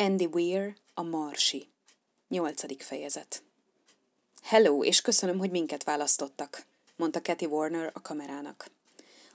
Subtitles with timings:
[0.00, 1.68] Andy Weir, a Marsi.
[2.28, 3.42] Nyolcadik fejezet.
[4.42, 8.70] Hello, és köszönöm, hogy minket választottak, mondta Kathy Warner a kamerának.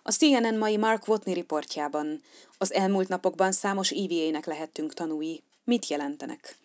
[0.04, 2.22] A CNN mai Mark Watney riportjában
[2.58, 5.44] az elmúlt napokban számos EVA-nek lehettünk tanúi.
[5.64, 6.58] Mit jelentenek?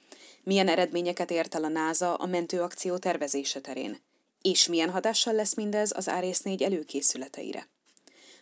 [0.43, 4.01] Milyen eredményeket ért el a NASA a mentőakció tervezése terén?
[4.43, 7.69] És milyen hatással lesz mindez az Árész 4 előkészületeire?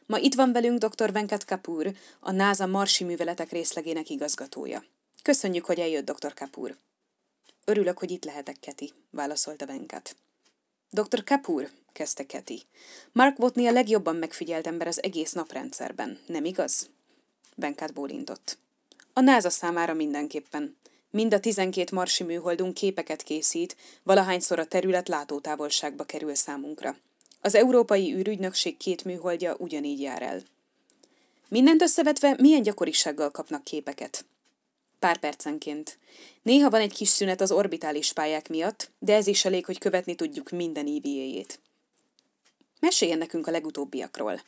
[0.06, 1.12] Ma itt van velünk dr.
[1.12, 4.84] Venkat Kapoor, a NASA Marsi műveletek részlegének igazgatója.
[5.22, 6.34] Köszönjük, hogy eljött, dr.
[6.34, 6.76] Kapoor.
[7.64, 10.16] Örülök, hogy itt lehetek, Keti, válaszolta Venkat.
[10.90, 11.24] Dr.
[11.24, 12.62] Kapoor, kezdte Keti.
[13.12, 16.88] Mark Watney a legjobban megfigyelt ember az egész naprendszerben, nem igaz?
[17.54, 18.58] Venkat bólintott.
[19.12, 20.76] A NASA számára mindenképpen.
[21.10, 26.96] Mind a 12 marsi műholdunk képeket készít, valahányszor a terület látótávolságba kerül számunkra.
[27.40, 30.42] Az Európai űrügynökség két műholdja ugyanígy jár el.
[31.48, 34.24] Mindent összevetve milyen gyakorisággal kapnak képeket?
[34.98, 35.98] Pár percenként.
[36.42, 40.14] Néha van egy kis szünet az orbitális pályák miatt, de ez is elég, hogy követni
[40.14, 41.60] tudjuk minden EVA-jét.
[42.80, 44.42] Meséljen nekünk a legutóbbiakról.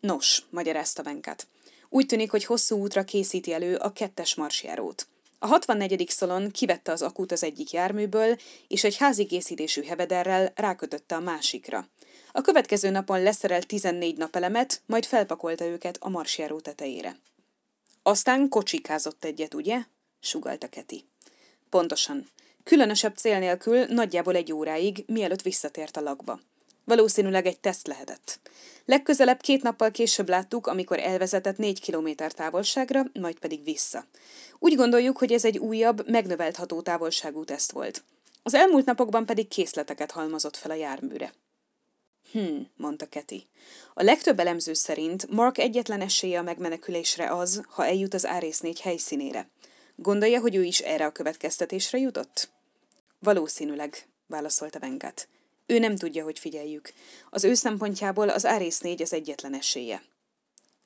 [0.00, 1.46] Nos, magyarázta Venkat.
[1.88, 5.06] Úgy tűnik, hogy hosszú útra készíti elő a kettes marsjárót.
[5.38, 6.08] A 64.
[6.08, 8.36] szalon kivette az akut az egyik járműből,
[8.68, 11.88] és egy házi készítésű hebederrel rákötötte a másikra.
[12.32, 17.16] A következő napon leszerelt 14 napelemet, majd felpakolta őket a marsjáró tetejére.
[18.08, 19.82] Aztán kocsikázott egyet, ugye?
[20.20, 21.04] sugalta Keti.
[21.70, 22.28] Pontosan.
[22.64, 26.40] Különösebb cél nélkül nagyjából egy óráig, mielőtt visszatért a lakba.
[26.84, 28.40] Valószínűleg egy teszt lehetett.
[28.84, 34.04] Legközelebb két nappal később láttuk, amikor elvezetett négy kilométer távolságra, majd pedig vissza.
[34.58, 38.04] Úgy gondoljuk, hogy ez egy újabb, megnövelt hatótávolságú teszt volt.
[38.42, 41.32] Az elmúlt napokban pedig készleteket halmozott fel a járműre.
[42.32, 43.46] Hm, mondta Keti.
[43.94, 48.80] A legtöbb elemző szerint Mark egyetlen esélye a megmenekülésre az, ha eljut az Árész négy
[48.80, 49.48] helyszínére.
[49.96, 52.50] Gondolja, hogy ő is erre a következtetésre jutott?
[53.18, 55.28] Valószínűleg, válaszolta Venkat.
[55.66, 56.92] Ő nem tudja, hogy figyeljük.
[57.30, 60.02] Az ő szempontjából az Árész négy az egyetlen esélye.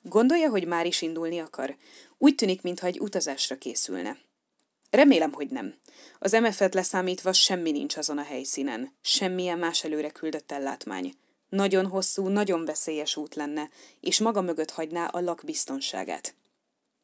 [0.01, 1.75] Gondolja, hogy már is indulni akar?
[2.17, 4.17] Úgy tűnik, mintha egy utazásra készülne.
[4.89, 5.75] Remélem, hogy nem.
[6.19, 8.93] Az MF-et leszámítva semmi nincs azon a helyszínen.
[9.01, 11.13] Semmilyen más előre küldött ellátmány.
[11.53, 13.69] Nagyon hosszú, nagyon veszélyes út lenne,
[13.99, 16.35] és maga mögött hagyná a lak biztonságát.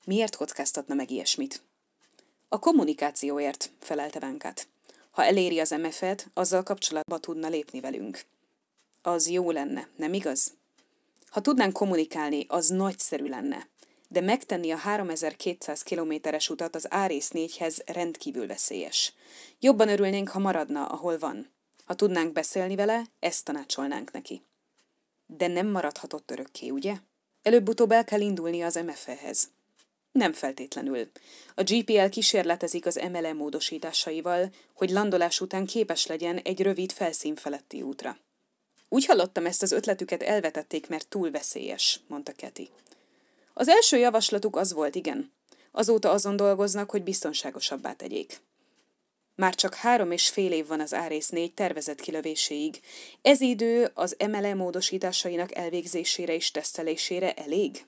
[0.05, 1.61] Miért kockáztatna meg ilyesmit?
[2.47, 4.67] A kommunikációért, felelte Venkat.
[5.11, 8.21] Ha eléri az MF-et, azzal kapcsolatba tudna lépni velünk.
[9.01, 10.53] Az jó lenne, nem igaz?
[11.29, 13.67] Ha tudnánk kommunikálni, az nagyszerű lenne.
[14.07, 19.13] De megtenni a 3200 kilométeres utat az Árész 4-hez rendkívül veszélyes.
[19.59, 21.49] Jobban örülnénk, ha maradna, ahol van.
[21.89, 24.41] Ha tudnánk beszélni vele, ezt tanácsolnánk neki.
[25.25, 26.95] De nem maradhatott örökké, ugye?
[27.41, 29.49] Előbb-utóbb el kell indulni az MFE-hez.
[30.11, 31.11] Nem feltétlenül.
[31.55, 37.81] A GPL kísérletezik az MLE módosításaival, hogy landolás után képes legyen egy rövid felszín feletti
[37.81, 38.17] útra.
[38.89, 42.69] Úgy hallottam, ezt az ötletüket elvetették, mert túl veszélyes, mondta Keti.
[43.53, 45.31] Az első javaslatuk az volt, igen.
[45.71, 48.41] Azóta azon dolgoznak, hogy biztonságosabbá tegyék.
[49.39, 52.79] Már csak három és fél év van az Árész 4 tervezett kilövéséig.
[53.21, 57.85] Ez idő az MLE módosításainak elvégzésére és tesztelésére elég?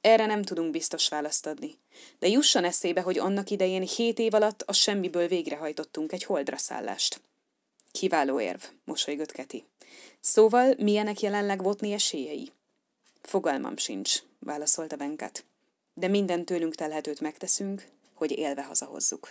[0.00, 1.78] Erre nem tudunk biztos választ adni.
[2.18, 7.20] De jusson eszébe, hogy annak idején hét év alatt a semmiből végrehajtottunk egy holdra szállást.
[7.90, 9.64] Kiváló érv, mosolygott Keti.
[10.20, 12.52] Szóval milyenek jelenleg Votni esélyei?
[13.22, 15.44] Fogalmam sincs, válaszolta Venkat.
[15.94, 19.28] De minden tőlünk telhetőt megteszünk, hogy élve hazahozzuk.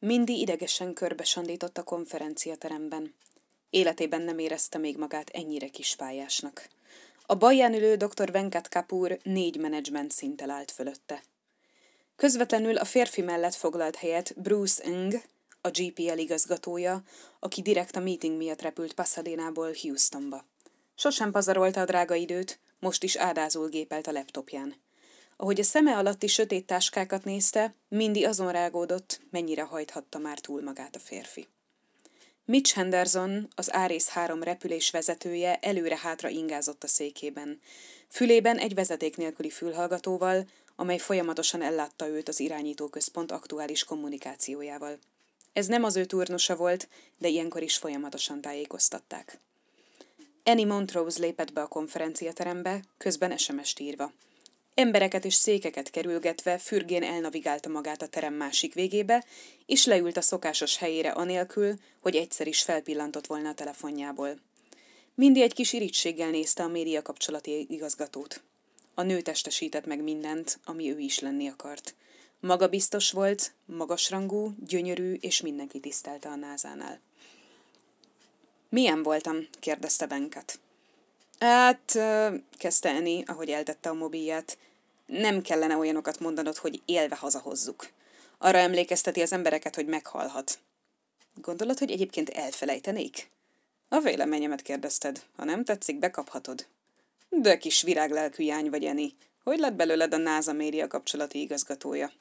[0.00, 3.14] Mindi idegesen körbesandított a konferenciateremben.
[3.70, 6.68] Életében nem érezte még magát ennyire kispályásnak.
[7.26, 8.30] A baján ülő dr.
[8.30, 11.22] Venkat Kapoor négy menedzsment szinttel állt fölötte.
[12.16, 15.22] Közvetlenül a férfi mellett foglalt helyet Bruce Ng,
[15.60, 17.02] a GPL igazgatója,
[17.40, 20.44] aki direkt a meeting miatt repült Pasadenából Houstonba.
[20.94, 24.74] Sosem pazarolta a drága időt, most is ádázul gépelt a laptopján.
[25.40, 30.96] Ahogy a szeme alatti sötét táskákat nézte, mindig azon rágódott, mennyire hajthatta már túl magát
[30.96, 31.46] a férfi.
[32.44, 37.60] Mitch Henderson, az Árész három repülés vezetője előre-hátra ingázott a székében.
[38.08, 40.46] Fülében egy vezeték nélküli fülhallgatóval,
[40.76, 44.98] amely folyamatosan ellátta őt az irányítóközpont aktuális kommunikációjával.
[45.52, 46.88] Ez nem az ő turnusa volt,
[47.18, 49.38] de ilyenkor is folyamatosan tájékoztatták.
[50.44, 54.12] Annie Montrose lépett be a konferenciaterembe, közben SMS-t írva.
[54.78, 59.24] Embereket és székeket kerülgetve fürgén elnavigálta magát a terem másik végébe,
[59.66, 64.38] és leült a szokásos helyére anélkül, hogy egyszer is felpillantott volna a telefonjából.
[65.14, 68.42] Mindig egy kis irítséggel nézte a média kapcsolati igazgatót.
[68.94, 71.94] A nő testesített meg mindent, ami ő is lenni akart.
[72.40, 77.00] Maga biztos volt, magasrangú, gyönyörű, és mindenki tisztelte a názánál.
[78.68, 79.48] Milyen voltam?
[79.60, 80.58] kérdezte Benket.
[81.38, 81.98] Hát,
[82.58, 84.58] kezdte Eni, ahogy eltette a mobilját.
[85.08, 87.88] Nem kellene olyanokat mondanod, hogy élve hazahozzuk.
[88.38, 90.58] Arra emlékezteti az embereket, hogy meghalhat.
[91.34, 93.30] Gondolod, hogy egyébként elfelejtenék?
[93.88, 95.22] A véleményemet kérdezted.
[95.36, 96.66] Ha nem tetszik, bekaphatod.
[97.28, 99.14] De kis viráglelkű jány vagy, Eni.
[99.42, 102.12] Hogy lett belőled a NASA média kapcsolati igazgatója?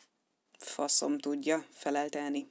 [0.59, 2.47] Faszom tudja, felelte Eni.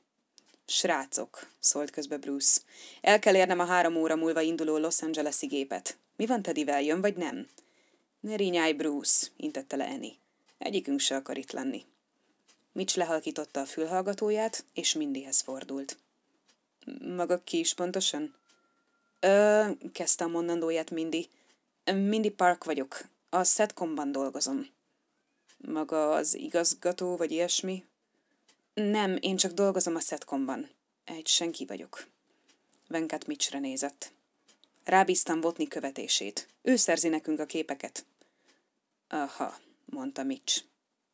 [0.66, 2.60] Srácok, szólt közbe Bruce.
[3.00, 5.96] El kell érnem a három óra múlva induló Los Angeles-i gépet.
[6.16, 7.48] Mi van Teddyvel, jön vagy nem?
[8.20, 10.18] Ne rinyálj, Bruce, intette le Eni.
[10.58, 11.84] Egyikünk se akar itt lenni.
[12.72, 15.98] Mitch lehalkította a fülhallgatóját, és Mindyhez fordult.
[17.16, 18.34] Maga ki is pontosan?
[19.20, 21.28] Ö, kezdte a mondandóját Mindy.
[21.84, 23.00] Mindy Park vagyok.
[23.28, 24.68] A Setcomban dolgozom.
[25.56, 27.84] Maga az igazgató, vagy ilyesmi?
[28.74, 30.70] Nem, én csak dolgozom a Setcomban.
[31.04, 32.06] Egy senki vagyok.
[32.88, 34.12] Venkat Mitchre nézett.
[34.84, 36.48] Rábíztam Botni követését.
[36.62, 38.04] Ő szerzi nekünk a képeket.
[39.08, 40.64] Aha, mondta Mitch.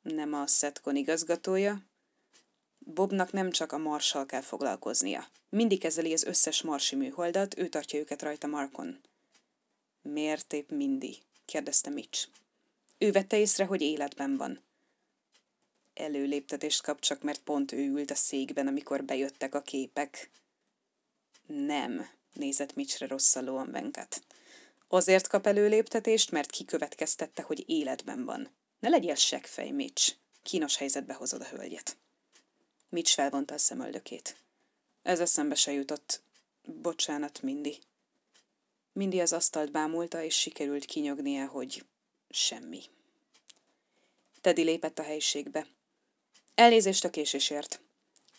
[0.03, 1.83] Nem a Setcon igazgatója?
[2.79, 5.27] Bobnak nem csak a marssal kell foglalkoznia.
[5.49, 9.01] Mindig kezeli az összes marsi műholdat, ő tartja őket rajta Markon.
[10.03, 11.23] Miért épp Mindy?
[11.45, 12.29] kérdezte Mitch.
[12.99, 14.63] Ő vette észre, hogy életben van.
[15.95, 20.31] Előléptetést kap csak, mert pont ő ült a székben, amikor bejöttek a képek.
[21.47, 24.23] Nem, nézett Mitchre rosszalóan Venkat.
[24.89, 28.51] Azért kap előléptetést, mert kikövetkeztette, hogy életben van.
[28.82, 30.14] Ne legyél seggfej, Mitch.
[30.43, 31.96] Kínos helyzetbe hozod a hölgyet.
[32.88, 34.37] Mitch felvonta a szemöldökét.
[35.02, 36.23] Ez eszembe se jutott.
[36.64, 37.79] Bocsánat, Mindy.
[38.93, 41.84] Mindy az asztalt bámulta, és sikerült kinyognia, hogy
[42.31, 42.82] semmi.
[44.40, 45.67] Teddy lépett a helyiségbe.
[46.55, 47.81] Elnézést a késésért.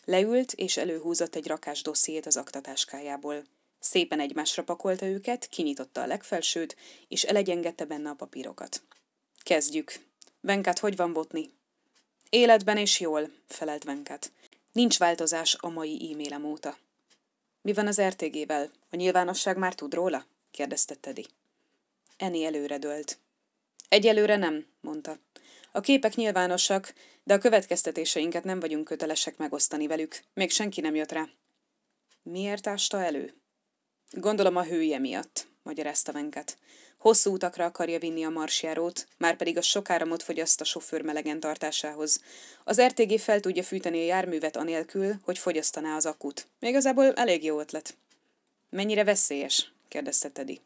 [0.06, 3.44] Leült, és előhúzott egy rakás dossziét az aktatáskájából.
[3.80, 6.76] Szépen egymásra pakolta őket, kinyitotta a legfelsőt,
[7.08, 8.84] és elegyengette benne a papírokat.
[9.44, 10.12] Kezdjük.
[10.46, 11.50] Venkat, hogy van botni?
[12.30, 14.32] Életben és jól, felelt Venkat.
[14.72, 16.78] Nincs változás a mai e-mailem óta.
[17.62, 18.70] Mi van az RTG-vel?
[18.90, 20.26] A nyilvánosság már tud róla?
[20.52, 21.26] kérdezte Teddy.
[22.18, 23.18] Eni előre dölt.
[23.90, 25.18] Egyelőre nem, mondta.
[25.72, 26.94] A képek nyilvánosak,
[27.24, 30.24] de a következtetéseinket nem vagyunk kötelesek megosztani velük.
[30.34, 31.28] Még senki nem jött rá.
[32.24, 33.34] Miért ásta elő?
[34.10, 36.58] Gondolom a hője miatt, magyarázta Venket.
[36.98, 41.40] Hosszú utakra akarja vinni a marsjárót, már pedig a sok áramot fogyaszt a sofőr melegen
[41.40, 42.22] tartásához.
[42.64, 46.48] Az RTG fel tudja fűteni a járművet anélkül, hogy fogyasztaná az akut.
[46.60, 47.96] Még igazából elég jó ötlet.
[48.70, 49.72] Mennyire veszélyes?
[49.88, 50.62] kérdezte Teddy.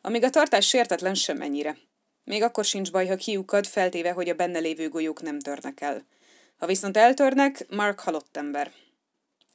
[0.00, 1.76] Amíg a tartás sértetlen, semmennyire.
[2.24, 6.04] Még akkor sincs baj, ha kiukad, feltéve, hogy a benne lévő golyók nem törnek el.
[6.56, 8.72] Ha viszont eltörnek, Mark halott ember.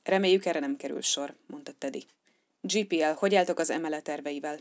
[0.03, 2.05] Reméljük erre nem kerül sor, mondta Teddy.
[2.61, 4.59] GPL, hogy álltok az emelet terveivel?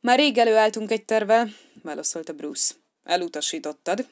[0.00, 1.48] Már rég előálltunk egy tervel,
[1.82, 2.74] válaszolta Bruce.
[3.04, 4.08] Elutasítottad?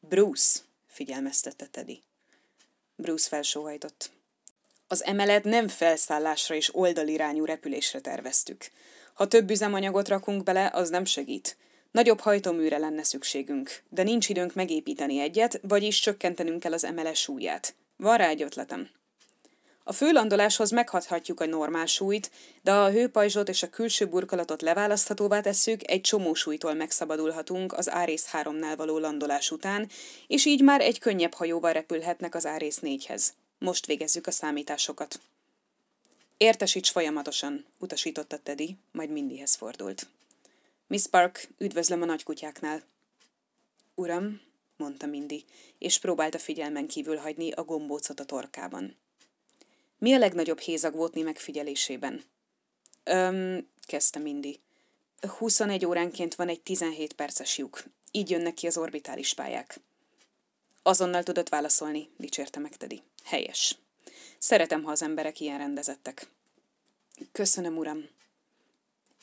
[0.00, 2.02] Bruce, figyelmeztette Teddy.
[2.96, 4.10] Bruce felsóhajtott.
[4.86, 8.70] Az emelet nem felszállásra és oldalirányú repülésre terveztük.
[9.14, 11.56] Ha több üzemanyagot rakunk bele, az nem segít.
[11.90, 17.74] Nagyobb hajtóműre lenne szükségünk, de nincs időnk megépíteni egyet, vagyis csökkentenünk kell az emeles súlyát.
[17.96, 18.90] Van rá egy ötletem.
[19.84, 22.30] A főlandoláshoz meghathatjuk a normál súlyt,
[22.62, 28.28] de a hőpajzsot és a külső burkolatot leválaszthatóvá tesszük, egy csomó súlytól megszabadulhatunk az Árész
[28.32, 29.88] 3-nál való landolás után,
[30.26, 33.26] és így már egy könnyebb hajóval repülhetnek az Árész 4-hez.
[33.58, 35.20] Most végezzük a számításokat.
[36.36, 40.06] Értesíts folyamatosan, utasította Teddy, majd Mindyhez fordult.
[40.86, 42.82] Miss Park, üdvözlöm a nagykutyáknál.
[43.94, 44.40] Uram,
[44.76, 45.44] mondta Mindy,
[45.78, 48.96] és próbálta figyelmen kívül hagyni a gombócot a torkában.
[50.02, 52.24] Mi a legnagyobb hézag Votni megfigyelésében?
[53.04, 54.60] Öm, kezdte Mindy.
[55.38, 57.82] 21 óránként van egy 17 perces lyuk.
[58.10, 59.80] Így jönnek ki az orbitális pályák.
[60.82, 63.02] Azonnal tudott válaszolni, dicsérte meg Teddy.
[63.24, 63.78] Helyes.
[64.38, 66.26] Szeretem, ha az emberek ilyen rendezettek.
[67.32, 68.08] Köszönöm, uram.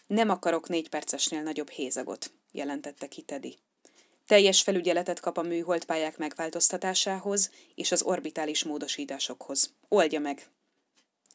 [0.08, 3.58] Nem akarok négy percesnél nagyobb hézagot, jelentette ki Teddy.
[4.26, 9.74] Teljes felügyeletet kap a műholdpályák megváltoztatásához és az orbitális módosításokhoz.
[9.88, 10.50] Oldja meg!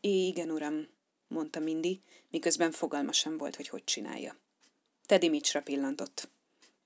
[0.06, 0.88] Igen, uram,
[1.28, 4.37] mondta Mindy, miközben fogalma sem volt, hogy hogy csinálja.
[5.06, 6.28] Teddy Mitchra pillantott.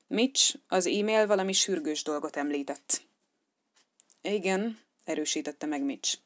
[0.06, 3.02] Mitch, az e-mail valami sürgős dolgot említett.
[4.22, 6.18] Igen, erősítette meg Mitch.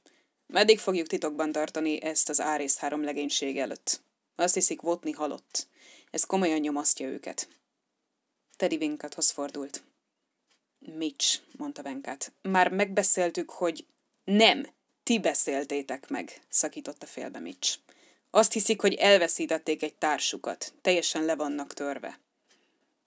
[0.47, 4.01] Meddig fogjuk titokban tartani ezt az Árész három legénység előtt?
[4.35, 5.67] Azt hiszik, Votni halott.
[6.11, 7.49] Ez komolyan nyomasztja őket.
[8.57, 9.83] Teddy Winkathoz fordult.
[10.79, 12.33] Mitch, mondta Venkát.
[12.43, 13.87] Már megbeszéltük, hogy...
[14.25, 14.67] Nem,
[15.03, 17.79] ti beszéltétek meg, szakította félbe Mitch.
[18.31, 20.73] Azt hiszik, hogy elveszítették egy társukat.
[20.81, 22.19] Teljesen le vannak törve.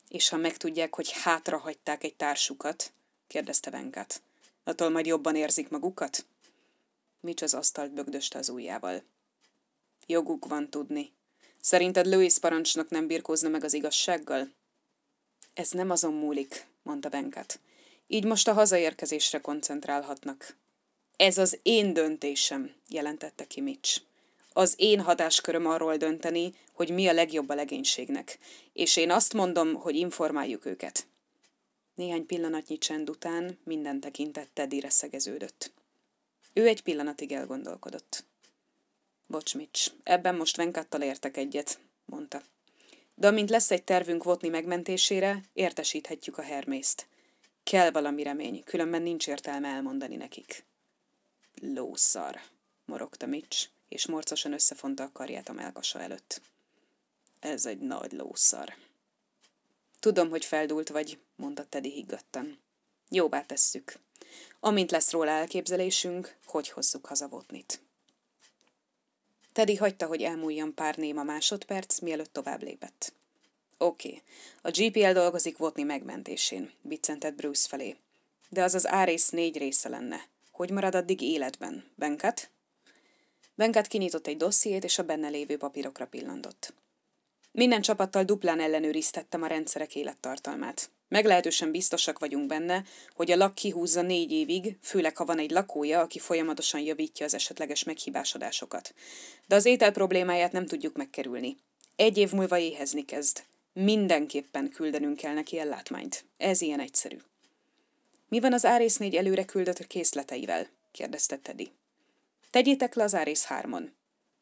[0.10, 2.92] És ha megtudják, hogy hátrahagyták egy társukat,
[3.28, 4.22] kérdezte Venkát,
[4.64, 6.26] attól majd jobban érzik magukat?
[7.20, 9.04] Mitch az asztalt bögdöste az ujjával.
[10.06, 11.12] Joguk van tudni.
[11.62, 14.52] Szerinted Louis parancsnok nem birkózna meg az igazsággal?
[15.54, 17.60] Ez nem azon múlik, mondta Venkat.
[18.08, 20.56] Így most a hazaérkezésre koncentrálhatnak.
[21.18, 24.02] Ez az én döntésem, jelentette ki Mitch.
[24.54, 28.38] Az én hatásköröm arról dönteni, hogy mi a legjobb a legénységnek,
[28.74, 31.08] és én azt mondom, hogy informáljuk őket.
[31.96, 35.72] Néhány pillanatnyi csend után minden tekintet Teddyre szegeződött.
[36.54, 38.24] Ő egy pillanatig elgondolkodott.
[39.28, 42.42] Bocs, Mitch, ebben most Venkattal értek egyet, mondta.
[43.16, 47.08] De amint lesz egy tervünk Votni megmentésére, értesíthetjük a Hermészt.
[47.64, 50.64] Kell valami remény, különben nincs értelme elmondani nekik.
[51.62, 52.42] Lószar,
[52.86, 56.42] morogta Mitch, és morcosan összefonta a karját a melkasa előtt.
[57.40, 58.76] Ez egy nagy lószar.
[60.00, 62.60] Tudom, hogy feldult vagy, mondta Teddy higgadtan.
[63.10, 63.94] Jóvá tesszük.
[64.60, 67.80] Amint lesz róla elképzelésünk, hogy hozzuk haza Votnit.
[69.54, 73.14] Teddy hagyta, hogy elmúljon pár néma másodperc, mielőtt tovább lépett.
[73.78, 74.22] Oké, okay.
[74.62, 77.96] a GPL dolgozik Votni megmentésén, biccentett Bruce felé.
[78.50, 80.28] De az az árész négy része lenne.
[80.56, 81.92] Hogy marad addig életben?
[81.96, 82.50] Benkat?
[83.56, 86.74] Benkat kinyitott egy dossziét, és a benne lévő papírokra pillantott.
[87.52, 90.90] Minden csapattal duplán ellenőriztettem a rendszerek élettartalmát.
[91.08, 92.84] Meglehetősen biztosak vagyunk benne,
[93.16, 97.34] hogy a lak kihúzza négy évig, főleg ha van egy lakója, aki folyamatosan javítja az
[97.34, 98.94] esetleges meghibásodásokat.
[99.48, 101.58] De az étel problémáját nem tudjuk megkerülni.
[101.96, 103.44] Egy év múlva éhezni kezd.
[103.74, 106.26] Mindenképpen küldenünk kell neki ellátmányt.
[106.38, 107.18] Ez ilyen egyszerű.
[108.36, 110.68] Mi van az Árész négy előre küldött készleteivel?
[110.92, 111.72] kérdezte Teddy.
[112.52, 113.92] Tegyétek le az Árész hármon.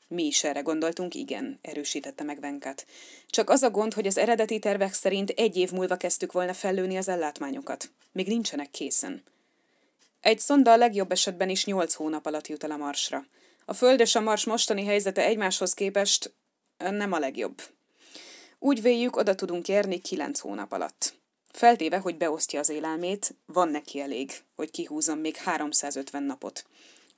[0.08, 2.86] Mi is erre gondoltunk, igen, erősítette meg Venkat.
[3.28, 6.98] Csak az a gond, hogy az eredeti tervek szerint egy év múlva kezdtük volna fellőni
[6.98, 7.92] az ellátmányokat.
[8.12, 9.24] Még nincsenek készen.
[10.22, 13.26] Egy szonda a legjobb esetben is nyolc hónap alatt jut el a marsra.
[13.66, 16.34] A Föld és a Mars mostani helyzete egymáshoz képest
[16.78, 17.62] nem a legjobb.
[18.60, 21.22] Úgy véljük, oda tudunk érni kilenc hónap alatt.
[21.54, 26.66] Feltéve, hogy beosztja az élelmét, van neki elég, hogy kihúzzon még 350 napot.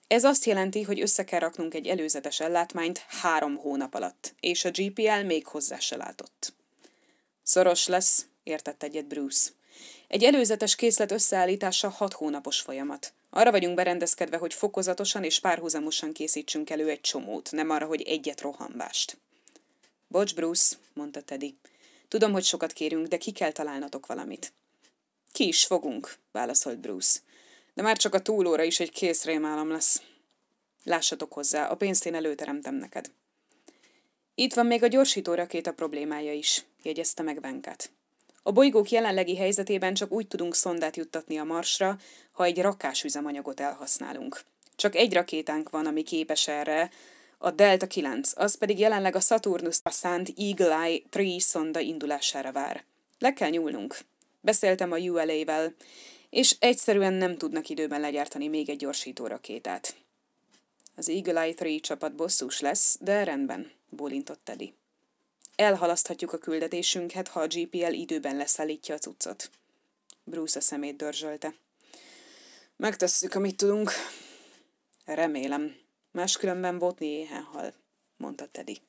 [0.08, 4.72] Ez azt jelenti, hogy össze kell raknunk egy előzetes ellátmányt három hónap alatt, és a
[4.72, 6.54] GPL még hozzá se látott.
[7.44, 9.50] Szoros lesz, értett egyet Bruce.
[10.08, 13.13] Egy előzetes készlet összeállítása hat hónapos folyamat.
[13.30, 18.42] Arra vagyunk berendezkedve, hogy fokozatosan és párhuzamosan készítsünk elő egy csomót, nem arra, hogy egyet
[18.42, 19.18] rohambást.
[20.08, 21.56] Bocs, Bruce, mondta Teddy.
[22.08, 24.54] Tudom, hogy sokat kérünk, de ki kell találnatok valamit.
[25.32, 27.20] Ki is fogunk, válaszolt Bruce
[27.76, 30.02] de már csak a túlóra is egy kész rémálom lesz.
[30.84, 33.12] Lássatok hozzá, a pénzt én előteremtem neked.
[34.36, 37.92] Itt van még a gyorsító rakéta problémája is, jegyezte meg Venkát.
[38.44, 41.98] A bolygók jelenlegi helyzetében csak úgy tudunk szondát juttatni a Marsra,
[42.32, 44.42] ha egy rakás üzemanyagot elhasználunk.
[44.76, 46.92] Csak egy rakétánk van, ami képes erre,
[47.38, 52.84] a Delta 9, az pedig jelenleg a Saturnus szánt Eagle Eye 3 szonda indulására vár.
[53.20, 53.98] Le kell nyúlnunk.
[54.42, 55.74] Beszéltem a ULA-vel,
[56.30, 59.96] és egyszerűen nem tudnak időben legyártani még egy gyorsító rakétát.
[60.96, 64.74] Az Eagle Eye 3 csapat bosszús lesz, de rendben, bólintott Teddy.
[65.56, 69.50] Elhalaszthatjuk a küldetésünket, ha a GPL időben leszállítja a cuccot.
[70.24, 71.54] Bruce a szemét dörzsölte.
[72.77, 73.92] Megtesszük, amit tudunk.
[75.06, 75.85] Remélem.
[76.15, 77.74] Máskülönben Botni éhen hal,
[78.17, 78.81] mondta Teddy.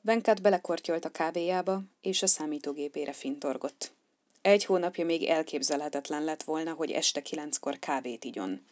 [0.00, 3.92] Venkat belekortyolt a kávéjába, és a számítógépére fintorgott.
[4.42, 8.66] Egy hónapja még elképzelhetetlen lett volna, hogy este kilenckor kávét igyon.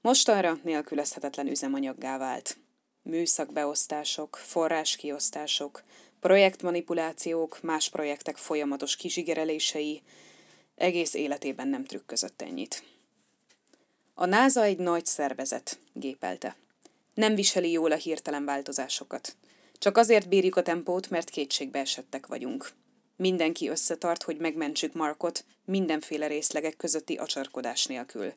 [0.00, 2.56] Mostanra nélkülözhetetlen üzemanyaggá vált.
[3.02, 5.82] Műszakbeosztások, forráskiosztások,
[6.20, 10.02] projektmanipulációk, más projektek folyamatos kizsigerelései,
[10.74, 12.82] egész életében nem trükközött ennyit.
[14.14, 16.56] A NASA egy nagy szervezet, gépelte.
[17.14, 19.36] Nem viseli jól a hirtelen változásokat.
[19.78, 22.72] Csak azért bírjuk a tempót, mert kétségbe esettek vagyunk.
[23.16, 28.32] Mindenki összetart, hogy megmentsük Markot mindenféle részlegek közötti acsarkodás nélkül.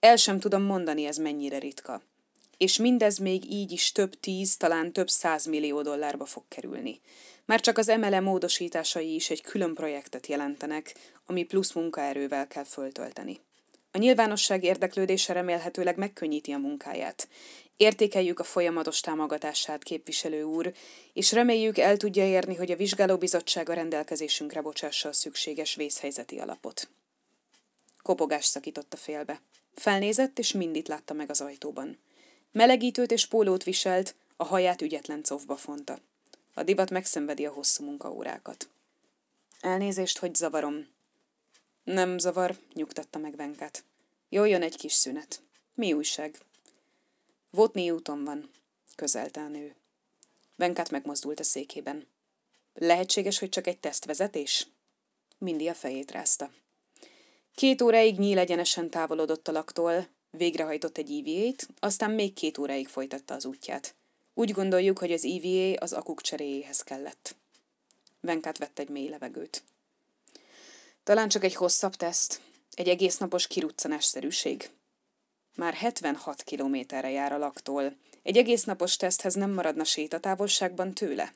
[0.00, 2.02] El sem tudom mondani, ez mennyire ritka.
[2.64, 7.00] És mindez még így is több tíz, talán több száz millió dollárba fog kerülni.
[7.44, 10.94] Már csak az MLM módosításai is egy külön projektet jelentenek,
[11.26, 13.40] ami plusz munkaerővel kell föltölteni.
[13.90, 17.28] A nyilvánosság érdeklődése remélhetőleg megkönnyíti a munkáját.
[17.76, 20.72] Értékeljük a folyamatos támogatását, képviselő úr,
[21.12, 26.88] és reméljük el tudja érni, hogy a vizsgálóbizottság a rendelkezésünkre bocsássa a szükséges vészhelyzeti alapot.
[28.02, 29.40] Kopogás szakította félbe.
[29.74, 31.98] Felnézett, és mindit látta meg az ajtóban.
[32.54, 35.98] Melegítőt és pólót viselt, a haját ügyetlen cofba fonta.
[36.54, 38.68] A divat megszenvedi a hosszú munkaórákat.
[39.60, 40.86] Elnézést, hogy zavarom.
[41.84, 43.84] Nem zavar, nyugtatta meg Venkát.
[44.28, 45.42] Jöjjön egy kis szünet.
[45.74, 46.38] Mi újság?
[47.50, 48.50] Votni úton van,
[48.96, 49.74] közelte a nő.
[50.56, 52.06] Venkát megmozdult a székében.
[52.74, 54.66] Lehetséges, hogy csak egy tesztvezetés?
[55.38, 56.50] Mindi a fejét rázta.
[57.54, 60.06] Két óráig nyíl egyenesen távolodott a laktól,
[60.36, 63.94] végrehajtott egy EVA-t, aztán még két óráig folytatta az útját.
[64.34, 67.36] Úgy gondoljuk, hogy az EVA az akuk cseréjéhez kellett.
[68.20, 69.62] Venkát vett egy mély levegőt.
[71.04, 72.40] Talán csak egy hosszabb teszt,
[72.74, 74.70] egy egész napos kiruccanásszerűség.
[75.56, 77.96] Már 76 kilométerre jár a laktól.
[78.22, 81.34] Egy egész napos teszthez nem maradna sétatávolságban tőle?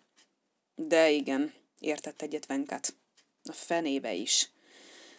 [0.74, 2.94] De igen, értett egyet Venkat.
[3.44, 4.50] A fenébe is.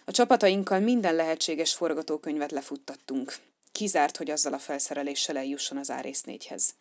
[0.06, 3.36] A csapatainkkal minden lehetséges forgatókönyvet lefuttattunk.
[3.72, 6.76] Kizárt, hogy azzal a felszereléssel eljusson az Árész négyhez.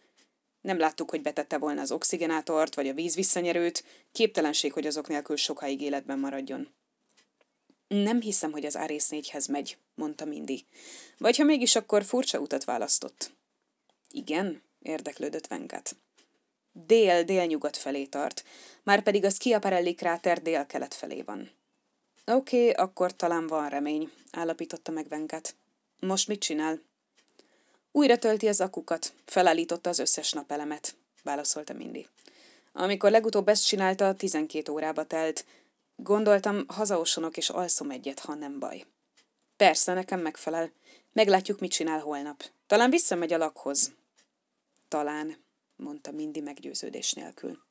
[0.61, 5.37] Nem láttuk, hogy betette volna az oxigenátort vagy a víz visszanyerőt, képtelenség, hogy azok nélkül
[5.37, 6.69] sokáig életben maradjon.
[7.89, 10.67] Nem hiszem, hogy az Árész négyhez megy, mondta Mindy.
[11.19, 13.31] Vagy ha mégis, akkor furcsa utat választott.
[14.11, 15.97] Igen, érdeklődött Venkat.
[16.73, 18.45] Dél-délnyugat felé tart,
[18.83, 21.51] már pedig a Schiaparelli kráter dél-kelet felé van.
[22.27, 25.55] Oké, okay, akkor talán van remény, állapította meg Venkat.
[26.01, 26.81] Most mit csinál?
[27.93, 32.07] Újra tölti az akukat, felállította az összes napelemet, válaszolta Mindy.
[32.73, 35.45] Amikor legutóbb ezt csinálta, 12 órába telt.
[35.97, 38.85] Gondoltam, hazaosonok és alszom egyet, ha nem baj.
[39.57, 40.71] Persze, nekem megfelel.
[41.13, 42.45] Meglátjuk, mit csinál holnap.
[42.67, 43.93] Talán visszamegy a lakhoz.
[44.89, 45.37] Talán,
[45.77, 47.68] mondta Mindy meggyőződés nélkül.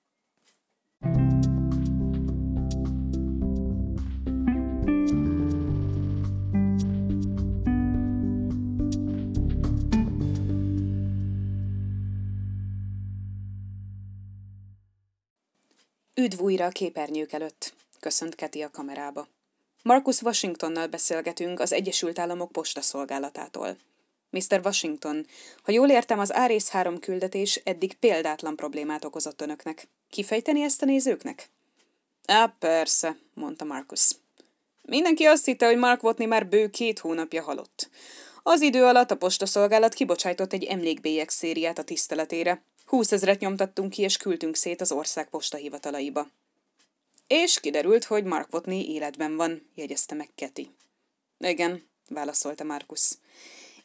[16.22, 19.28] Üdv újra a képernyők előtt, köszönt Keti a kamerába.
[19.84, 23.78] Marcus Washingtonnal beszélgetünk az Egyesült Államok postaszolgálatától.
[24.30, 24.62] Mr.
[24.64, 25.26] Washington,
[25.64, 29.88] ha jól értem, az Árész 3 küldetés eddig példátlan problémát okozott önöknek.
[30.10, 31.50] Kifejteni ezt a nézőknek?
[32.26, 34.10] Á, persze, mondta Marcus.
[34.82, 37.90] Mindenki azt hitte, hogy Mark Watney már bő két hónapja halott.
[38.44, 42.62] Az idő alatt a postaszolgálat kibocsájtott egy emlékbélyek szériát a tiszteletére.
[42.88, 46.28] Húszezret nyomtattunk ki, és küldtünk szét az ország postahivatalaiba.
[47.28, 50.72] És kiderült, hogy Mark Watney életben van, jegyezte meg Keti.
[51.40, 53.12] Igen, válaszolta Markus.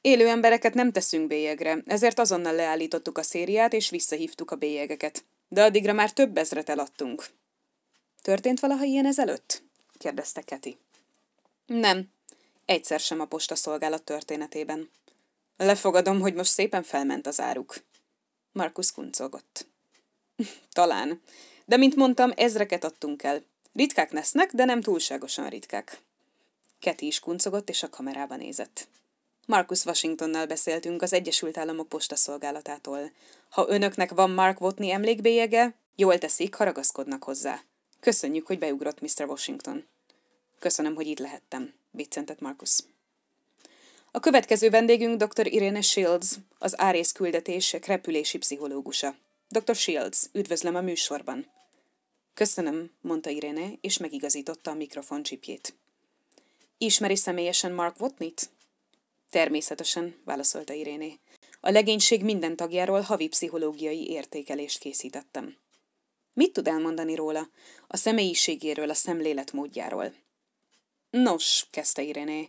[0.01, 5.25] Élő embereket nem teszünk bélyegre, ezért azonnal leállítottuk a szériát, és visszahívtuk a bélyegeket.
[5.49, 7.27] De addigra már több ezret eladtunk.
[8.23, 9.63] Történt valaha ilyen ezelőtt?
[9.99, 10.79] kérdezte Keti.
[11.67, 12.09] Nem,
[12.65, 14.91] egyszer sem a postaszolgálat történetében.
[15.57, 17.75] Lefogadom, hogy most szépen felment az áruk.
[18.53, 19.67] Markus kuncogott.
[20.73, 21.23] Talán.
[21.65, 23.45] De, mint mondtam, ezreket adtunk el.
[23.73, 26.01] Ritkák lesznek, de nem túlságosan ritkák.
[26.79, 28.89] Keti is kuncogott, és a kamerába nézett.
[29.47, 33.11] Marcus Washingtonnal beszéltünk az Egyesült Államok postaszolgálatától.
[33.49, 37.61] Ha önöknek van Mark Watney emlékbélyege, jól teszik, ha ragaszkodnak hozzá.
[38.01, 39.25] Köszönjük, hogy beugrott Mr.
[39.27, 39.85] Washington.
[40.59, 42.79] Köszönöm, hogy itt lehettem, biccentett Marcus.
[44.15, 45.47] A következő vendégünk dr.
[45.47, 49.15] Irene Shields, az árész küldetések repülési pszichológusa.
[49.49, 49.75] Dr.
[49.75, 51.51] Shields, üdvözlöm a műsorban.
[52.35, 55.75] Köszönöm, mondta Irene, és megigazította a mikrofon csipjét.
[56.79, 58.51] Ismeri személyesen Mark Watney-t?
[59.31, 61.19] Természetesen, válaszolta Iréné.
[61.61, 65.57] A legénység minden tagjáról havi pszichológiai értékelést készítettem.
[66.35, 67.49] Mit tud elmondani róla?
[67.87, 70.15] A személyiségéről, a szemléletmódjáról.
[71.11, 72.49] Nos, kezdte Iréné,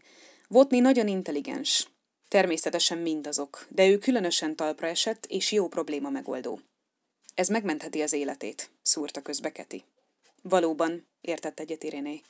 [0.54, 1.88] Votni nagyon intelligens.
[2.28, 6.60] Természetesen mindazok, de ő különösen talpra esett és jó probléma megoldó.
[7.36, 9.84] Ez megmentheti az életét, szúrta közbe Keti.
[10.42, 12.22] Valóban, értett egyet Iréné.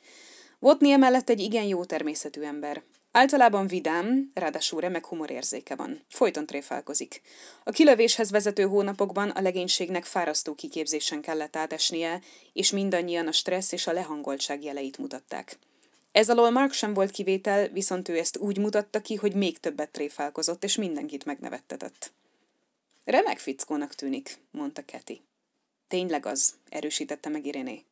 [0.59, 2.83] Votni emellett egy igen jó természetű ember.
[3.11, 6.01] Általában vidám, ráadásul remek humorérzéke van.
[6.09, 7.21] Folyton tréfálkozik.
[7.63, 12.21] A kilövéshez vezető hónapokban a legénységnek fárasztó kiképzésen kellett átesnie,
[12.53, 15.57] és mindannyian a stressz és a lehangoltság jeleit mutatták.
[16.13, 19.89] Ez alól Mark sem volt kivétel, viszont ő ezt úgy mutatta ki, hogy még többet
[19.89, 22.11] tréfálkozott, és mindenkit megnevettetett.
[23.05, 25.21] Remek fickónak tűnik, mondta Keti.
[25.87, 27.83] Tényleg az, erősítette meg Iréné.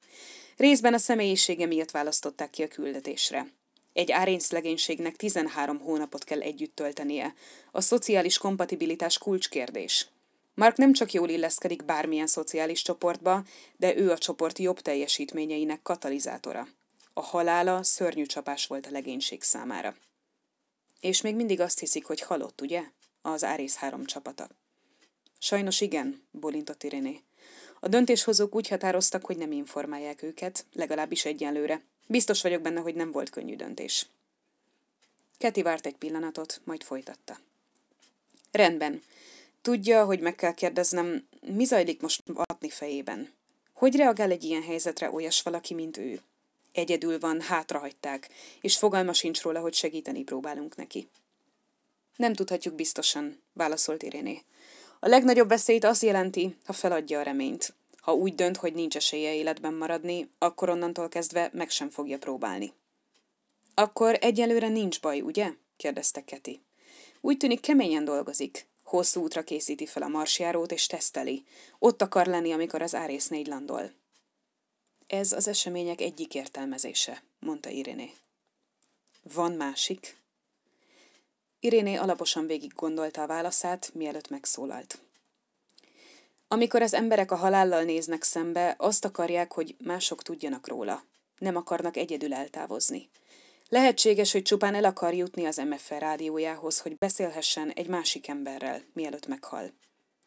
[0.58, 3.48] Részben a személyisége miatt választották ki a küldetésre.
[3.94, 7.34] Egy árényszlegénységnek 13 hónapot kell együtt töltenie.
[7.72, 10.08] A szociális kompatibilitás kulcskérdés.
[10.54, 13.44] Mark nem csak jól illeszkedik bármilyen szociális csoportba,
[13.78, 16.68] de ő a csoport jobb teljesítményeinek katalizátora.
[17.14, 19.96] A halála szörnyű csapás volt a legénység számára.
[21.00, 22.84] És még mindig azt hiszik, hogy halott, ugye?
[23.22, 24.50] Az Árész három csapata.
[25.40, 27.22] Sajnos igen, bolintott Iréné.
[27.80, 31.82] A döntéshozók úgy határoztak, hogy nem informálják őket, legalábbis egyenlőre.
[32.08, 34.08] Biztos vagyok benne, hogy nem volt könnyű döntés.
[35.38, 37.40] Keti várt egy pillanatot, majd folytatta.
[38.52, 39.02] Rendben.
[39.62, 43.34] Tudja, hogy meg kell kérdeznem, mi zajlik most Atni fejében?
[43.74, 46.22] Hogy reagál egy ilyen helyzetre olyas valaki, mint ő?
[46.72, 48.30] Egyedül van, hátrahagyták,
[48.62, 51.10] és fogalma sincs róla, hogy segíteni próbálunk neki.
[52.16, 54.42] Nem tudhatjuk biztosan, válaszolt Iréné.
[55.00, 57.74] A legnagyobb veszélyt az jelenti, ha feladja a reményt.
[58.02, 62.74] Ha úgy dönt, hogy nincs esélye életben maradni, akkor onnantól kezdve meg sem fogja próbálni.
[63.74, 65.52] Akkor egyelőre nincs baj, ugye?
[65.78, 66.62] kérdezte Keti.
[67.22, 68.68] Úgy tűnik keményen dolgozik.
[68.84, 71.44] Hosszú útra készíti fel a marsjárót és teszteli.
[71.80, 73.92] Ott akar lenni, amikor az Árész négy landol.
[75.12, 78.14] Ez az események egyik értelmezése, mondta Iréné.
[79.34, 80.18] Van másik?
[81.60, 85.00] Iréné alaposan végig gondolta a válaszát, mielőtt megszólalt.
[86.48, 91.04] Amikor az emberek a halállal néznek szembe, azt akarják, hogy mások tudjanak róla.
[91.38, 93.10] Nem akarnak egyedül eltávozni.
[93.70, 99.28] Lehetséges, hogy csupán el akar jutni az MFR rádiójához, hogy beszélhessen egy másik emberrel, mielőtt
[99.28, 99.74] meghal.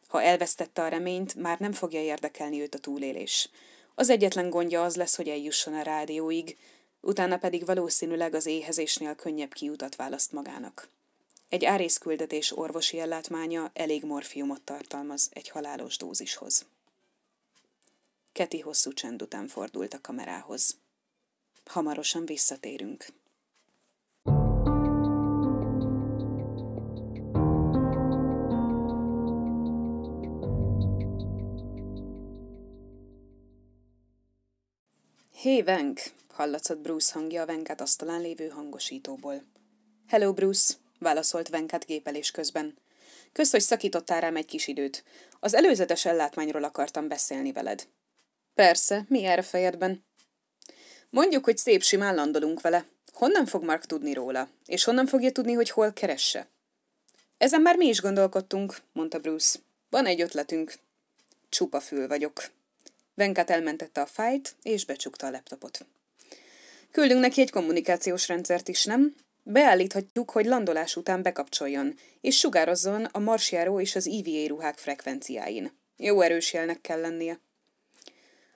[0.07, 3.49] Ha elvesztette a reményt, már nem fogja érdekelni őt a túlélés.
[3.95, 6.57] Az egyetlen gondja az lesz, hogy eljusson a rádióig,
[6.99, 10.87] utána pedig valószínűleg az éhezésnél könnyebb kiutat választ magának.
[11.49, 16.65] Egy árészküldetés orvosi ellátmánya elég morfiumot tartalmaz egy halálos dózishoz.
[18.31, 20.75] Keti hosszú csend után fordult a kamerához.
[21.65, 23.05] Hamarosan visszatérünk.
[35.45, 36.01] Hé, Venk!
[36.33, 39.43] hallatszott Bruce hangja a Venket asztalán lévő hangosítóból.
[40.07, 40.73] Hello, Bruce!
[40.99, 42.77] válaszolt Venkat gépelés közben.
[43.31, 45.03] Kösz, hogy szakítottál rám egy kis időt.
[45.39, 47.87] Az előzetes ellátmányról akartam beszélni veled.
[48.55, 50.05] Persze, mi erre fejedben?
[51.09, 52.85] Mondjuk, hogy szép simán vele.
[53.13, 54.49] Honnan fog Mark tudni róla?
[54.65, 56.47] És honnan fogja tudni, hogy hol keresse?
[57.37, 59.59] Ezen már mi is gondolkodtunk, mondta Bruce.
[59.89, 60.73] Van egy ötletünk.
[61.49, 62.53] Csupa fül vagyok.
[63.15, 65.85] Venkat elmentette a fájt, és becsukta a laptopot.
[66.91, 69.15] Küldünk neki egy kommunikációs rendszert is, nem?
[69.43, 75.71] Beállíthatjuk, hogy landolás után bekapcsoljon, és sugározzon a marsjáró és az EVA ruhák frekvenciáin.
[75.97, 77.39] Jó erős jelnek kell lennie.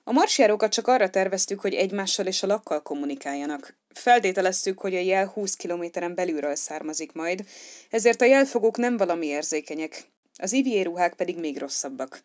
[0.04, 3.76] A marsjárókat csak arra terveztük, hogy egymással és a lakkal kommunikáljanak.
[3.94, 7.44] Feltételeztük, hogy a jel 20 kilométeren belülről származik majd,
[7.90, 10.04] ezért a jelfogók nem valami érzékenyek.
[10.36, 12.22] Az EVA ruhák pedig még rosszabbak.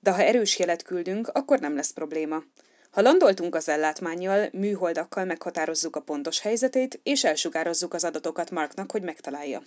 [0.00, 2.42] De ha erős jelet küldünk, akkor nem lesz probléma.
[2.90, 9.02] Ha landoltunk az ellátmányjal, műholdakkal meghatározzuk a pontos helyzetét, és elsugározzuk az adatokat Marknak, hogy
[9.02, 9.62] megtalálja.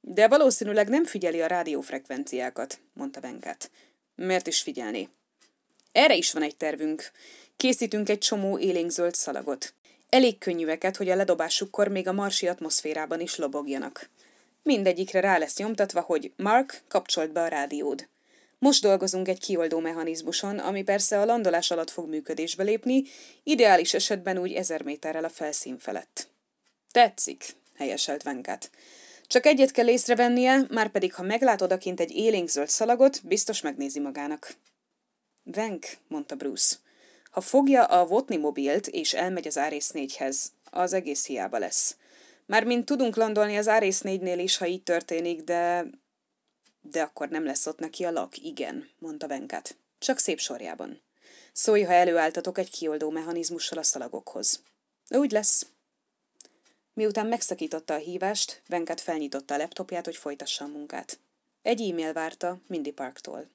[0.00, 3.70] De valószínűleg nem figyeli a rádiófrekvenciákat, mondta Venkat.
[4.14, 5.08] Miért is figyelni?
[5.92, 7.10] Erre is van egy tervünk.
[7.56, 9.74] Készítünk egy csomó élénkzöld szalagot.
[10.08, 14.08] Elég könnyűeket, hogy a ledobásukkor még a marsi atmoszférában is lobogjanak.
[14.62, 18.08] Mindegyikre rá lesz nyomtatva, hogy Mark, kapcsolt be a rádiód.
[18.66, 23.02] Most dolgozunk egy kioldó mechanizmuson, ami persze a landolás alatt fog működésbe lépni,
[23.42, 26.28] ideális esetben úgy ezer méterrel a felszín felett.
[26.90, 27.44] Tetszik,
[27.76, 28.70] helyeselt Venkát.
[29.26, 34.54] Csak egyet kell észrevennie, már pedig ha meglát odakint egy élénkzöld szalagot, biztos megnézi magának.
[35.42, 36.76] Venk, mondta Bruce.
[37.30, 41.96] Ha fogja a Votni mobilt és elmegy az Árész négyhez, az egész hiába lesz.
[42.46, 45.86] Mármint tudunk landolni az Árész négynél is, ha így történik, de
[46.90, 49.76] de akkor nem lesz ott neki a lak, igen, mondta Venkat.
[49.98, 51.00] Csak szép sorjában.
[51.52, 54.62] Szólj, ha előálltatok egy kioldó mechanizmussal a szalagokhoz.
[55.08, 55.66] Úgy lesz.
[56.94, 61.18] Miután megszakította a hívást, Venkat felnyitotta a laptopját, hogy folytassa a munkát.
[61.62, 63.48] Egy e-mail várta Mindy Parktól.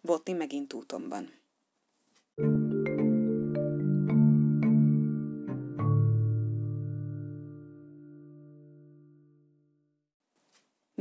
[0.00, 1.08] Botni megint úton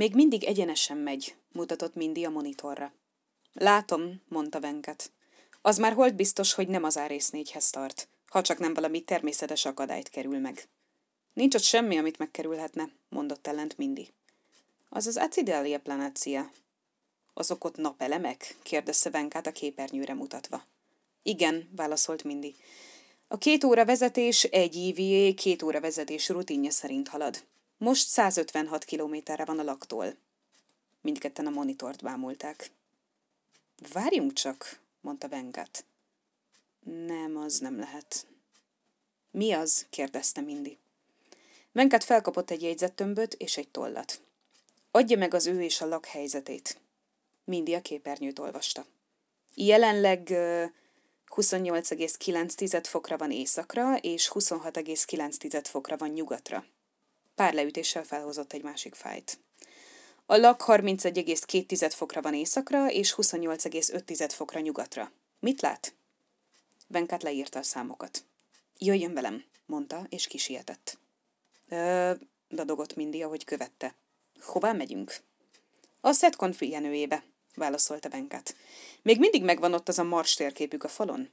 [0.06, 2.94] Még mindig egyenesen megy, mutatott Mindy a monitorra.
[3.54, 5.12] Látom, mondta Venket.
[5.62, 9.66] Az már holt biztos, hogy nem az árész négyhez tart, ha csak nem valami természetes
[9.66, 10.68] akadályt kerül meg.
[11.34, 14.14] Nincs ott semmi, amit megkerülhetne, mondott ellent Mindy.
[14.90, 16.52] Az az acidalia planácia.
[17.34, 18.56] Azok ott napelemek?
[18.64, 20.64] kérdezte Venkát a képernyőre mutatva.
[21.24, 22.56] Igen, válaszolt Mindy.
[23.28, 27.44] A két óra vezetés egy EVA két óra vezetés rutinja szerint halad.
[27.78, 30.16] Most 156 kilométerre van a laktól.
[31.02, 32.72] Mindketten a monitort bámulták.
[33.94, 35.86] Várjunk csak, mondta Venkat.
[36.84, 38.28] Nem, az nem lehet.
[39.32, 39.86] Mi az?
[39.90, 40.78] kérdezte Mindy.
[41.72, 44.22] Venkat felkapott egy jegyzettömböt és egy tollat.
[44.92, 46.80] Adja meg az ő és a lakhelyzetét.
[47.44, 48.86] Mindy a képernyőt olvasta.
[49.54, 50.28] Jelenleg
[51.36, 56.66] 28,9 fokra van északra, és 26,9 fokra van nyugatra.
[57.36, 59.40] Pár leütéssel felhozott egy másik fájt.
[60.26, 65.12] A lak 31,2 fokra van északra, és 28,5 fokra nyugatra.
[65.40, 65.94] Mit lát?
[66.88, 68.24] Venkat leírta a számokat.
[68.78, 70.98] Jöjjön velem, mondta, és kisietett.
[71.70, 72.12] Ö,
[72.50, 73.96] dadogott Mindy, ahogy követte.
[74.40, 75.16] Hová megyünk?
[76.02, 77.24] A Setcon figyelőjébe,
[77.56, 78.56] válaszolta Venkat.
[79.02, 81.30] Még mindig megvan ott az a mars térképük a falon?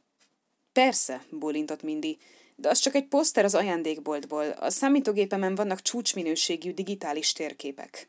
[0.72, 2.18] Persze, bólintott Mindy,
[2.62, 4.50] de az csak egy poszter az ajándékboltból.
[4.50, 8.08] A számítógépemen vannak csúcsminőségű digitális térképek.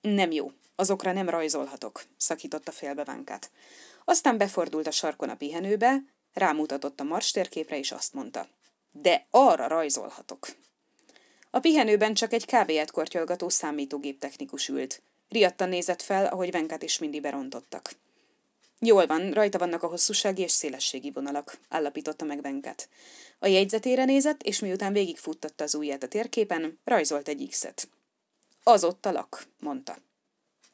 [0.00, 3.50] Nem jó, azokra nem rajzolhatok, szakította félbe Vánkát.
[4.04, 8.46] Aztán befordult a sarkon a pihenőbe, rámutatott a mars térképre, és azt mondta.
[8.92, 10.48] De arra rajzolhatok.
[11.50, 15.02] A pihenőben csak egy kávéját kortyolgató számítógép technikus ült.
[15.28, 17.90] Riadtan nézett fel, ahogy Venkát is mindig berontottak.
[18.86, 22.88] Jól van, rajta vannak a hosszúsági és szélességi vonalak, állapította meg Venkat.
[23.38, 27.88] A jegyzetére nézett, és miután végigfuttatta az ujját a térképen, rajzolt egy X-et.
[28.62, 29.96] Az ott a lak, mondta.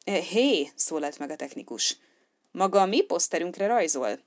[0.03, 1.97] E, hé, szólalt meg a technikus.
[2.51, 4.19] Maga a mi poszterünkre rajzol?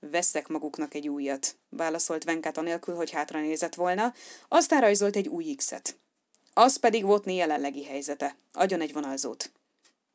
[0.00, 4.14] Veszek maguknak egy újat, válaszolt Venkát anélkül, hogy hátra nézett volna,
[4.48, 5.96] aztán rajzolt egy új X-et.
[6.54, 8.36] Az pedig volt jelenlegi helyzete.
[8.52, 9.50] Adjon egy vonalzót.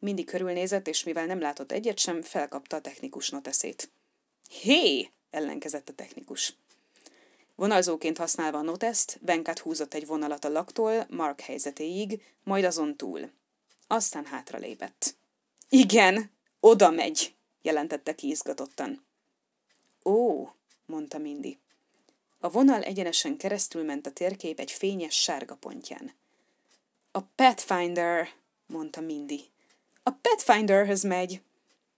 [0.01, 3.89] Mindig körülnézett, és mivel nem látott egyet sem, felkapta a technikus noteszét.
[4.49, 5.09] Hé!
[5.29, 6.55] ellenkezett a technikus.
[7.55, 13.29] Vonalzóként használva a noteszt, Venkat húzott egy vonalat a laktól Mark helyzetéig, majd azon túl.
[13.87, 15.15] Aztán hátra lépett.
[15.69, 19.05] Igen, oda megy, jelentette ki izgatottan.
[20.03, 20.47] Ó,
[20.85, 21.59] mondta Mindy.
[22.39, 26.13] A vonal egyenesen keresztül ment a térkép egy fényes sárga pontján.
[27.11, 28.29] A Pathfinder,
[28.65, 29.49] mondta Mindy.
[30.03, 31.41] A Pathfinderhöz megy.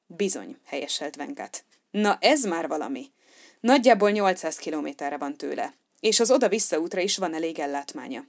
[0.07, 1.63] Bizony, helyeselt Venkat.
[1.91, 3.11] Na ez már valami.
[3.59, 8.25] Nagyjából 800 kilométerre van tőle, és az oda-vissza útra is van elég ellátmánya.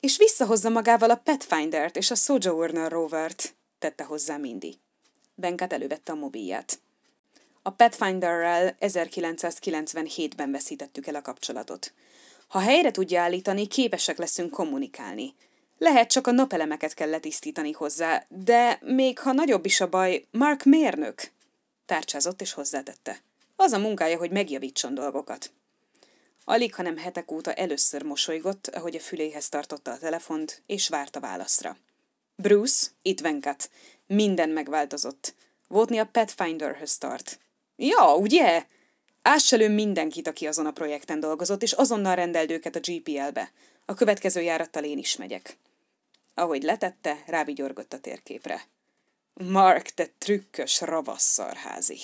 [0.00, 4.78] És visszahozza magával a Pathfinder-t és a Sojourner rovert, tette hozzá Mindy.
[5.34, 6.80] Venkat elővette a mobilját.
[7.62, 11.92] A Pathfinderrel 1997-ben veszítettük el a kapcsolatot.
[12.48, 15.34] Ha helyre tudja állítani, képesek leszünk kommunikálni.
[15.80, 20.64] Lehet csak a napelemeket kell letisztítani hozzá, de még ha nagyobb is a baj, Mark
[20.64, 21.30] mérnök.
[21.86, 23.20] Tárcsázott és hozzátette.
[23.56, 25.50] Az a munkája, hogy megjavítson dolgokat.
[26.44, 31.76] Alig, hanem hetek óta először mosolygott, ahogy a füléhez tartotta a telefont, és várta válaszra.
[32.36, 33.70] Bruce, itt Venkat.
[34.06, 35.34] Minden megváltozott.
[35.68, 37.38] Votni a Pathfinderhöz tart.
[37.76, 38.64] Ja, ugye?
[39.22, 43.50] Ásselő mindenkit, aki azon a projekten dolgozott, és azonnal rendeld őket a GPL-be.
[43.84, 45.56] A következő járattal én is megyek.
[46.40, 48.62] Ahogy letette, rávigyorgott a térképre.
[49.34, 51.98] Mark, te trükkös ravasszarházi!